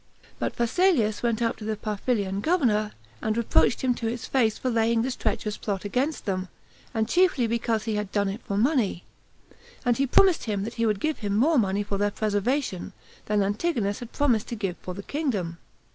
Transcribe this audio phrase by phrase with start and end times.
[0.39, 4.71] But Phasaelus went up to the Parfilian governor, and reproached him to his face for
[4.71, 6.47] laying this treacherous plot against them,
[6.91, 9.03] and chiefly because he had done it for money;
[9.85, 12.93] and he promised him that he would give him more money for their preservation,
[13.27, 15.59] than Antigonus had promised to give for the kingdom.